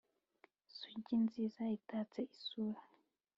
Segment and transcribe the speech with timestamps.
[0.77, 2.81] sugi nziza itatse isura